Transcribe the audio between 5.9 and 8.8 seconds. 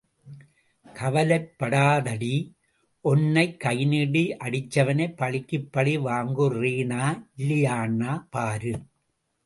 வாங்குறேனா இல்லியான்னு பாரு.